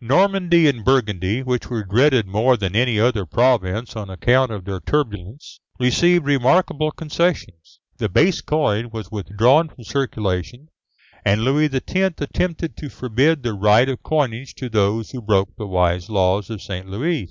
[0.00, 4.80] Normandy and Burgundy, which were dreaded more than any other province on account of their
[4.80, 7.80] turbulence, received remarkable concessions.
[7.98, 10.68] The base coin was withdrawn from circulation,
[11.22, 11.84] and Louis X.
[12.22, 16.62] attempted to forbid the right of coinage to those who broke the wise laws of
[16.62, 16.88] St.
[16.88, 17.28] Louis.